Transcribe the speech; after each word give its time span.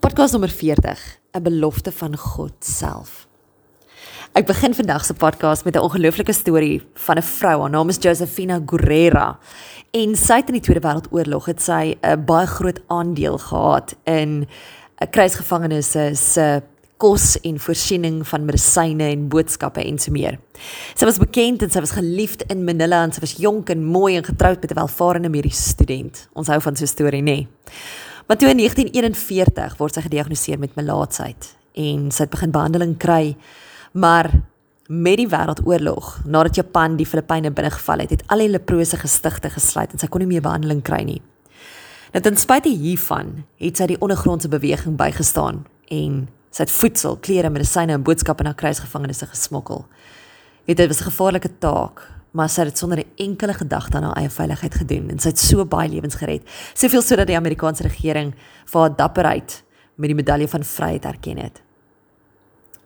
Podcast 0.00 0.32
nommer 0.32 0.48
40, 0.48 1.18
'n 1.32 1.42
belofte 1.42 1.92
van 1.92 2.16
God 2.16 2.52
self. 2.58 3.26
Ek 4.32 4.46
begin 4.46 4.74
vandag 4.74 5.04
se 5.04 5.14
podcast 5.14 5.64
met 5.64 5.74
'n 5.74 5.78
ongelooflike 5.78 6.32
storie 6.32 6.82
van 6.94 7.16
'n 7.16 7.22
vrou. 7.22 7.60
Haar 7.60 7.70
naam 7.70 7.88
is 7.88 7.96
Josefina 8.00 8.62
Guerrera. 8.66 9.38
En 9.90 10.16
sy 10.16 10.34
het 10.34 10.46
in 10.46 10.52
die 10.52 10.62
Tweede 10.62 10.80
Wêreldoorlog 10.80 11.44
het 11.44 11.62
sy 11.62 11.96
'n 12.00 12.24
baie 12.24 12.46
groot 12.46 12.80
aandeel 12.86 13.38
gehad 13.38 13.96
in 14.04 14.48
'n 15.00 15.10
kruisgevangenes 15.10 15.90
se 16.32 16.62
kos 16.96 17.40
en 17.40 17.60
voorsiening 17.60 18.28
van 18.28 18.44
medisyne 18.44 19.04
en 19.04 19.28
boodskappe 19.28 19.84
en 19.84 19.98
so 19.98 20.10
meer. 20.10 20.38
Sy 20.94 21.04
was 21.04 21.18
bekend 21.18 21.62
en 21.62 21.70
sy 21.70 21.80
was 21.80 21.90
geliefd 21.90 22.42
in 22.42 22.64
Manila 22.64 23.02
en 23.02 23.12
sy 23.12 23.20
was 23.20 23.36
jonk 23.36 23.68
en 23.70 23.84
mooi 23.84 24.16
en 24.16 24.24
getroud 24.24 24.60
met 24.60 24.70
'n 24.70 24.74
welvarende 24.74 25.28
mediese 25.28 25.62
student. 25.62 26.28
Ons 26.32 26.46
hou 26.46 26.60
van 26.60 26.76
so 26.76 26.84
'n 26.84 26.86
storie, 26.86 27.22
nê? 27.22 27.24
Nee. 27.24 27.48
Maar 28.30 28.38
toe 28.38 28.48
in 28.48 28.56
1941 28.56 29.72
word 29.76 29.96
sy 29.96 30.04
gediagnoseer 30.04 30.58
met 30.62 30.76
melaatsheid 30.78 31.48
en 31.82 32.04
sy 32.14 32.22
het 32.22 32.30
begin 32.30 32.52
behandeling 32.54 32.92
kry. 33.02 33.32
Maar 33.98 34.28
met 34.86 35.18
die 35.18 35.26
wêreldoorlog, 35.32 36.12
nadat 36.30 36.60
Japan 36.60 36.94
die 36.94 37.08
Filippyne 37.10 37.50
binnegeval 37.50 38.04
het, 38.04 38.14
het 38.14 38.22
al 38.30 38.44
die 38.44 38.52
leprose 38.52 39.00
gestigte 39.02 39.50
gesluit 39.50 39.90
en 39.90 39.98
sy 39.98 40.06
kon 40.06 40.22
nie 40.22 40.30
meer 40.30 40.44
behandeling 40.46 40.84
kry 40.86 41.00
nie. 41.08 41.18
Nou 42.14 42.22
ten 42.22 42.38
spyte 42.38 42.70
hiervan 42.70 43.40
het 43.58 43.82
sy 43.82 43.90
die 43.90 43.98
ondergrondse 43.98 44.52
beweging 44.54 44.94
bygestaan 45.00 45.64
en 45.90 46.22
sy 46.54 46.68
het 46.68 46.76
voedsel, 46.76 47.18
klere, 47.26 47.50
medisyne 47.50 47.98
en 47.98 48.06
boodskappe 48.06 48.46
na 48.46 48.54
kruisgevangenes 48.54 49.26
gesmokkel. 49.26 49.88
Weet 50.70 50.84
dit 50.84 50.94
was 50.94 51.02
'n 51.02 51.10
gevaarlike 51.10 51.50
taak, 51.58 52.06
maar 52.30 52.48
sy 52.48 52.64
het 52.68 52.78
sonder 52.78 52.98
'n 52.98 53.12
enkele 53.16 53.54
gedagte 53.54 53.96
aan 53.96 54.02
haar 54.02 54.16
eie 54.16 54.30
veiligheid 54.30 54.74
gedoen 54.74 55.10
en 55.10 55.18
sy 55.18 55.28
het 55.28 55.38
so 55.38 55.64
baie 55.64 55.88
lewens 55.88 56.14
gered. 56.14 56.42
Soveel 56.74 57.02
sodat 57.02 57.26
die 57.26 57.36
Amerikaanse 57.36 57.82
regering 57.82 58.34
vir 58.64 58.80
haar 58.80 58.96
dapperheid 58.96 59.64
met 59.96 60.08
die 60.08 60.14
medalje 60.14 60.48
van 60.48 60.64
vryheid 60.64 61.04
erken 61.04 61.38
het. 61.38 61.62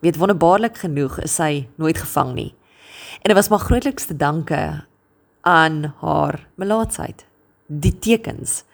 Weet 0.01 0.17
wonderbaarlik 0.17 0.79
genoeg 0.79 1.21
is 1.21 1.35
sy 1.35 1.69
nooit 1.77 1.99
gevang 1.99 2.35
nie. 2.35 2.55
En 3.23 3.33
dit 3.33 3.37
was 3.37 3.49
maar 3.49 3.59
grootliks 3.59 4.05
te 4.05 4.17
danke 4.17 4.85
aan 5.41 5.95
haar 6.01 6.49
melaatsheid. 6.55 7.27
Die 7.67 7.99
tekens, 7.99 8.65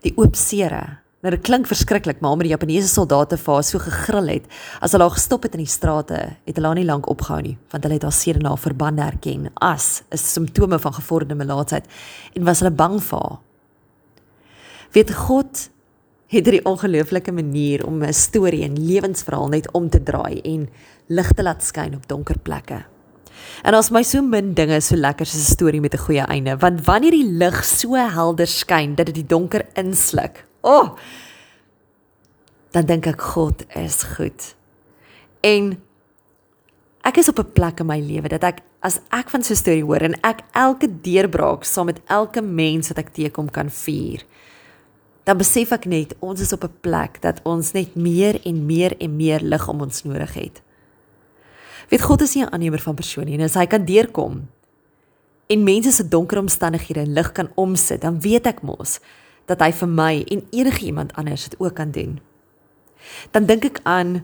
die 0.00 0.12
oop 0.16 0.34
sere, 0.34 0.98
Nou 1.22 1.30
dit 1.30 1.42
klink 1.46 1.68
verskriklik, 1.70 2.18
maar 2.18 2.32
omdat 2.34 2.48
die 2.48 2.50
Japaneese 2.50 2.88
soldate 2.90 3.36
vir 3.38 3.54
haar 3.54 3.62
so 3.62 3.78
gegrill 3.78 4.26
het, 4.26 4.46
as 4.82 4.90
hulle 4.90 5.06
haar 5.06 5.14
gestop 5.14 5.44
het 5.46 5.52
in 5.54 5.62
die 5.62 5.70
strate, 5.70 6.18
het 6.48 6.56
hulle 6.58 6.72
haar 6.72 6.80
nie 6.80 6.88
lank 6.88 7.06
opgehou 7.12 7.38
nie, 7.46 7.54
want 7.70 7.86
hulle 7.86 7.94
het 8.00 8.06
haar 8.08 8.16
seer 8.16 8.40
na 8.42 8.56
verbande 8.58 9.04
herken 9.06 9.46
as 9.62 10.02
'n 10.10 10.18
simptome 10.18 10.80
van 10.82 10.92
gevorderde 10.98 11.38
melaatsheid 11.38 11.86
en 12.34 12.44
was 12.44 12.58
hulle 12.58 12.74
bang 12.74 12.98
vir 12.98 13.18
haar. 13.18 13.38
Weet 14.92 15.14
God 15.14 15.70
het 16.26 16.44
hierdie 16.46 16.64
ongelooflike 16.64 17.32
manier 17.32 17.86
om 17.86 18.02
'n 18.02 18.12
storie 18.12 18.64
en 18.64 18.74
lewensverhaal 18.74 19.48
net 19.48 19.72
om 19.72 19.88
te 19.90 20.02
draai 20.02 20.40
en 20.40 20.68
lig 21.06 21.32
te 21.32 21.42
laat 21.42 21.62
skyn 21.62 21.94
op 21.94 22.08
donker 22.08 22.38
plekke. 22.38 22.84
En 23.62 23.74
as 23.74 23.90
my 23.90 24.02
so 24.02 24.22
min 24.22 24.54
dinge 24.54 24.80
so 24.80 24.96
lekker 24.96 25.26
soos 25.26 25.48
'n 25.48 25.54
storie 25.54 25.80
met 25.80 25.94
'n 25.94 25.98
goeie 25.98 26.26
einde, 26.26 26.56
want 26.56 26.84
wanneer 26.84 27.12
die 27.12 27.30
lig 27.30 27.64
so 27.64 27.94
helder 27.94 28.46
skyn 28.46 28.96
dat 28.96 29.06
dit 29.06 29.14
die 29.14 29.26
donker 29.26 29.66
insluk, 29.74 30.46
O. 30.62 30.70
Oh, 30.70 30.98
dan 32.72 32.86
dink 32.88 33.06
ek 33.10 33.20
God 33.34 33.64
is 33.76 34.02
goed. 34.14 34.54
En 35.44 35.74
ek 37.02 37.18
is 37.18 37.28
op 37.28 37.38
'n 37.38 37.52
plek 37.52 37.80
in 37.80 37.86
my 37.86 38.00
lewe 38.00 38.28
dat 38.28 38.42
ek 38.42 38.62
as 38.80 39.00
ek 39.10 39.30
van 39.30 39.42
so 39.42 39.52
'n 39.52 39.56
storie 39.56 39.84
hoor 39.84 40.02
en 40.02 40.14
ek 40.22 40.40
elke 40.52 40.88
deurbraak 40.88 41.64
saam 41.64 41.86
met 41.86 42.00
elke 42.06 42.40
mens 42.40 42.88
wat 42.88 42.98
ek 42.98 43.12
teekom 43.12 43.50
kan 43.50 43.70
vier. 43.70 44.24
Dan 45.24 45.38
besef 45.38 45.72
ek 45.72 45.84
net 45.84 46.14
ons 46.20 46.40
is 46.40 46.52
op 46.52 46.64
'n 46.64 46.78
plek 46.80 47.20
dat 47.20 47.40
ons 47.44 47.72
net 47.72 47.94
meer 47.94 48.40
en 48.46 48.66
meer 48.66 48.96
en 48.98 49.16
meer 49.16 49.40
lig 49.40 49.68
om 49.68 49.80
ons 49.80 50.02
nodig 50.04 50.34
het. 50.34 50.62
Weet 51.88 52.02
God 52.02 52.22
is 52.22 52.34
nie 52.34 52.44
'n 52.44 52.52
aannemer 52.52 52.80
van 52.80 52.94
persoon 52.94 53.24
nie 53.24 53.34
en 53.34 53.44
as 53.44 53.54
hy 53.54 53.66
kan 53.66 53.84
deurkom 53.84 54.48
en 55.46 55.64
mense 55.64 55.92
se 55.92 56.08
donker 56.08 56.38
omstandighede 56.38 57.00
in 57.00 57.12
lig 57.12 57.32
kan 57.32 57.50
omsit, 57.54 58.00
dan 58.00 58.20
weet 58.20 58.46
ek 58.46 58.62
mos 58.62 59.00
dat 59.52 59.62
hy 59.64 59.72
vir 59.82 59.88
my 59.88 60.12
en 60.34 60.44
enige 60.50 60.86
iemand 60.88 61.14
anders 61.20 61.48
dit 61.48 61.60
ook 61.60 61.74
kan 61.78 61.90
doen. 61.94 62.20
Dan 63.30 63.46
dink 63.46 63.64
ek 63.68 63.80
aan 63.88 64.22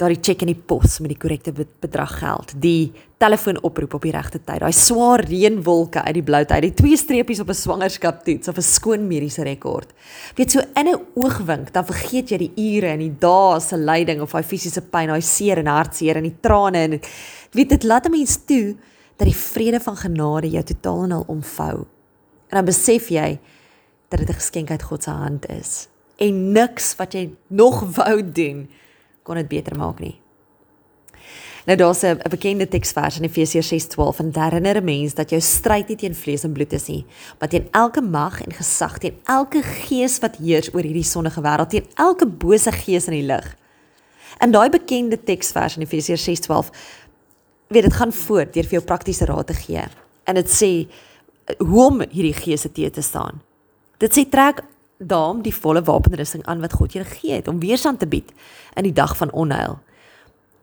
daardie 0.00 0.20
cheque 0.24 0.46
in 0.46 0.50
die 0.50 0.58
pos 0.58 0.98
met 1.02 1.12
die 1.12 1.18
korrekte 1.20 1.52
bedrag 1.54 2.16
geld, 2.18 2.54
die 2.62 2.92
telefoonoproep 3.22 3.94
op 3.98 4.06
die 4.06 4.14
regte 4.14 4.40
tyd, 4.40 4.62
daai 4.64 4.74
swaar 4.74 5.22
reënwolke 5.28 6.02
uit 6.02 6.16
die 6.16 6.24
blou 6.26 6.40
tyd, 6.48 6.64
die 6.66 6.74
twee 6.78 6.98
streepies 6.98 7.42
op 7.44 7.50
'n 7.50 7.60
swangerskaptoets 7.60 8.48
of 8.48 8.56
'n 8.58 8.66
skoon 8.66 9.06
mediese 9.06 9.44
rekord. 9.44 9.92
Weet 10.36 10.50
so 10.50 10.60
in 10.60 10.88
'n 10.88 11.00
oogwink, 11.14 11.72
dan 11.72 11.84
vergeet 11.84 12.30
jy 12.30 12.38
die 12.38 12.52
ure 12.56 12.88
en 12.88 12.98
die 12.98 13.14
dae 13.18 13.60
se 13.60 13.76
lyding 13.76 14.20
of 14.20 14.32
daai 14.32 14.42
fisiese 14.42 14.82
pyn, 14.82 15.08
daai 15.08 15.22
seer 15.22 15.58
en 15.58 15.66
hartseer 15.66 16.16
en 16.16 16.24
die 16.24 16.40
trane 16.40 16.78
en 16.78 17.00
weet 17.52 17.68
dit 17.68 17.84
laat 17.84 18.06
'n 18.06 18.10
mens 18.10 18.44
toe 18.44 18.76
dat 19.16 19.26
die 19.28 19.36
vrede 19.36 19.80
van 19.80 19.96
genade 19.96 20.50
jou 20.50 20.62
totaal 20.62 21.04
en 21.04 21.12
al 21.12 21.24
omvou. 21.28 21.86
En 22.48 22.56
dan 22.56 22.64
besef 22.64 23.08
jy 23.08 23.38
dat 24.12 24.20
dit 24.20 24.28
'n 24.28 24.40
geskenk 24.40 24.70
uit 24.70 24.82
God 24.82 25.02
se 25.02 25.10
hand 25.10 25.48
is 25.48 25.88
en 26.16 26.52
niks 26.52 26.94
wat 26.98 27.14
jy 27.16 27.30
nog 27.48 27.82
wou 27.96 28.18
doen 28.22 28.66
kon 29.22 29.38
dit 29.38 29.48
beter 29.48 29.76
maak 29.78 30.00
nie. 30.02 30.18
Nou 31.64 31.76
daar's 31.78 32.02
'n 32.02 32.18
bekende 32.30 32.68
teksvers 32.68 33.18
in 33.18 33.24
Efesiërs 33.24 33.68
6:12 33.68 34.18
en 34.18 34.30
herinner 34.32 34.76
'n 34.76 34.84
mens 34.84 35.14
dat 35.14 35.30
jou 35.30 35.40
stryd 35.40 35.88
nie 35.88 35.96
teen 35.96 36.14
vlees 36.14 36.44
en 36.44 36.52
bloed 36.52 36.72
is 36.72 36.86
nie, 36.86 37.06
maar 37.38 37.48
teen 37.48 37.68
elke 37.70 38.00
mag 38.00 38.42
en 38.42 38.52
gesag, 38.52 38.98
teen 38.98 39.18
elke 39.24 39.62
gees 39.62 40.18
wat 40.18 40.36
heers 40.36 40.74
oor 40.74 40.82
hierdie 40.82 41.02
sonnige 41.02 41.40
wêreld, 41.40 41.68
teen 41.68 41.86
elke 41.94 42.26
bose 42.26 42.72
gees 42.72 43.06
in 43.06 43.12
die 43.12 43.26
lig. 43.26 43.56
En 44.38 44.50
daai 44.50 44.70
bekende 44.70 45.24
teksvers 45.24 45.76
in 45.76 45.82
Efesiërs 45.82 46.24
6:12 46.24 46.70
weet 47.68 47.82
dit 47.82 47.92
gaan 47.92 48.12
voort 48.12 48.52
deur 48.52 48.64
vir 48.64 48.72
jou 48.72 48.84
praktiese 48.84 49.24
raad 49.24 49.46
te 49.46 49.54
gee. 49.54 49.84
En 50.24 50.34
dit 50.34 50.50
sê 50.50 50.88
hoe 51.58 51.86
om 51.86 52.00
hierdie 52.00 52.34
geese 52.34 52.72
te 52.72 52.90
te 52.90 53.00
staan. 53.00 53.42
Dit 54.02 54.16
sê 54.16 54.24
trek 54.26 54.64
daarom 54.98 55.42
die 55.42 55.54
volle 55.54 55.82
wapenrusting 55.86 56.42
aan 56.50 56.62
wat 56.62 56.74
God 56.78 56.94
julle 56.94 57.06
gegee 57.06 57.38
het 57.38 57.48
om 57.50 57.60
weerstand 57.62 58.00
te 58.02 58.08
bied 58.10 58.30
in 58.74 58.86
die 58.88 58.94
dag 58.94 59.14
van 59.18 59.30
onheil. 59.30 59.78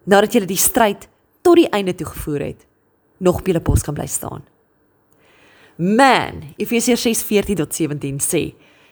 Nadat 0.04 0.36
julle 0.36 0.50
die 0.50 0.60
stryd 0.60 1.08
tot 1.42 1.60
die 1.60 1.70
einde 1.76 1.96
toe 1.96 2.08
gevoer 2.10 2.50
het, 2.50 2.66
nog 3.20 3.40
op 3.40 3.48
julle 3.48 3.62
pos 3.64 3.84
kan 3.86 3.96
bly 3.96 4.08
staan. 4.08 4.44
Man, 5.80 6.42
Efesiërs 6.60 7.06
6:14-17 7.08 8.20
sê, 8.20 8.42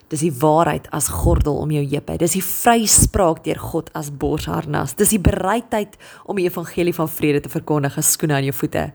dis 0.07 0.23
die 0.23 0.31
waarheid 0.31 0.87
as 0.95 1.09
gordel 1.11 1.57
om 1.59 1.71
jou 1.71 1.83
heupe. 1.83 2.15
Dis 2.17 2.37
die 2.37 2.43
vryspraak 2.43 3.43
deur 3.43 3.59
God 3.59 3.89
as 3.93 4.07
borsharnas. 4.07 4.95
Dis 4.95 5.11
die 5.11 5.19
bereidheid 5.19 5.97
om 6.23 6.39
die 6.39 6.45
evangelie 6.47 6.95
van 6.95 7.09
vrede 7.09 7.41
te 7.43 7.51
verkondig 7.51 7.97
as 7.97 8.13
skoene 8.15 8.37
aan 8.37 8.47
jou 8.47 8.55
voete. 8.55 8.93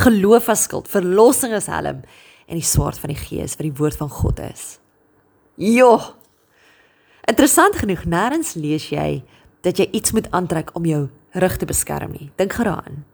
Geloof 0.00 0.48
as 0.48 0.64
skild, 0.64 0.88
verlossing 0.88 1.52
as 1.52 1.68
helm 1.68 2.00
en 2.46 2.56
die 2.56 2.64
swaard 2.64 2.98
van 2.98 3.12
die 3.12 3.20
gees 3.20 3.58
wat 3.58 3.68
die 3.68 3.76
woord 3.76 4.00
van 4.00 4.08
God 4.08 4.40
is. 4.40 4.64
Jo. 5.54 6.00
Interessant 7.30 7.76
genoeg, 7.78 8.04
nêrens 8.10 8.54
lees 8.58 8.88
jy 8.90 9.22
dat 9.64 9.78
jy 9.78 9.86
iets 9.94 10.12
moet 10.12 10.26
aantrek 10.34 10.74
om 10.74 10.84
jou 10.84 11.06
rug 11.40 11.56
te 11.56 11.66
beskerm 11.66 12.12
nie. 12.12 12.30
Dink 12.36 12.56
geraan. 12.58 13.04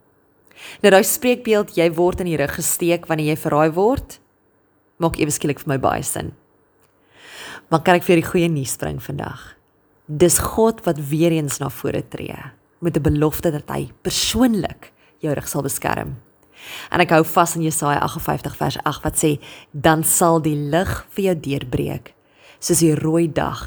Nou 0.81 0.93
daai 0.93 1.05
spreekbeeld 1.07 1.77
jy 1.77 1.89
word 1.97 2.21
in 2.25 2.31
die 2.33 2.39
rug 2.41 2.57
gesteek 2.57 3.07
wanneer 3.09 3.35
jy 3.35 3.39
verraai 3.45 3.71
word, 3.77 4.19
maak 5.01 5.21
ewe 5.21 5.33
skielik 5.33 5.61
vir 5.63 5.75
my 5.75 5.79
baie 5.81 6.05
sin. 6.05 6.33
Maar 7.71 7.85
kan 7.87 8.01
ek 8.01 8.09
vir 8.09 8.21
die 8.21 8.27
goeie 8.27 8.49
nuus 8.51 8.75
bring 8.81 8.99
vandag? 9.01 9.55
Dis 10.11 10.41
God 10.43 10.83
wat 10.89 10.99
weer 11.13 11.37
eens 11.37 11.61
na 11.61 11.71
vore 11.71 12.03
tree 12.03 12.41
met 12.81 12.97
'n 12.97 13.03
belofte 13.03 13.53
dat 13.53 13.69
hy 13.69 13.93
persoonlik 14.03 14.93
jou 15.21 15.33
rug 15.35 15.49
sal 15.49 15.63
beskerm. 15.63 16.17
En 16.91 17.01
ek 17.01 17.11
hou 17.11 17.25
vas 17.25 17.57
in 17.57 17.63
Jesaja 17.63 18.01
58 18.01 18.57
vers 18.57 18.77
8 18.85 19.03
wat 19.03 19.17
sê 19.17 19.41
dan 19.73 20.05
sal 20.05 20.41
die 20.41 20.57
lig 20.57 21.07
vir 21.11 21.25
jou 21.25 21.41
deurbreek 21.41 22.15
soos 22.61 22.83
die 22.85 22.95
rooi 22.95 23.27
dag. 23.33 23.65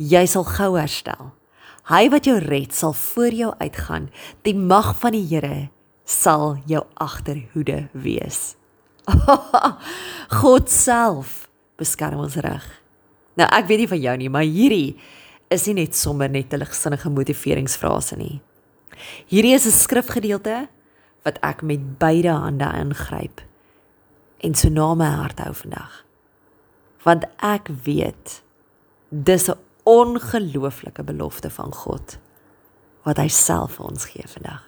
Jy 0.00 0.24
sal 0.28 0.44
gou 0.48 0.74
herstel. 0.76 1.32
Hy 1.86 2.08
wat 2.10 2.26
jou 2.26 2.36
red 2.42 2.74
sal 2.74 2.96
voor 2.98 3.34
jou 3.36 3.52
uitgaan. 3.60 4.08
Die 4.42 4.56
mag 4.56 4.94
van 4.98 5.14
die 5.14 5.26
Here 5.28 5.68
sal 6.06 6.56
jou 6.66 6.82
agterhoede 7.02 7.86
wees. 7.92 8.56
God 10.40 10.70
self 10.70 11.46
beskerm 11.78 12.24
ons 12.24 12.38
reg. 12.42 12.64
Nou 13.36 13.46
ek 13.52 13.68
weet 13.68 13.84
nie 13.84 13.90
van 13.92 14.02
jou 14.02 14.16
nie, 14.22 14.30
maar 14.32 14.46
hierdie 14.48 14.96
is 15.52 15.66
nie 15.68 15.76
net 15.82 15.94
sommer 15.94 16.30
net 16.30 16.52
'n 16.52 16.58
ligsinnige 16.58 17.10
motiveringsfrase 17.10 18.16
nie. 18.16 18.40
Hierdie 19.28 19.54
is 19.54 19.66
'n 19.66 19.70
skrifgedeelte 19.70 20.68
wat 21.22 21.38
ek 21.42 21.62
met 21.62 21.98
beide 21.98 22.32
hande 22.32 22.66
ingryp 22.80 23.42
en 24.42 24.54
so 24.54 24.68
na 24.68 24.94
my 24.94 25.10
hart 25.10 25.38
hou 25.38 25.54
vandag 25.54 26.05
want 27.06 27.26
ek 27.38 27.70
weet 27.86 28.40
dis 29.08 29.46
'n 29.48 29.58
ongelooflike 29.86 31.02
belofte 31.02 31.50
van 31.50 31.72
God 31.72 32.18
wat 33.06 33.16
hy 33.22 33.28
self 33.28 33.78
vir 33.78 33.86
ons 33.86 34.04
gee 34.10 34.26
vandag. 34.26 34.64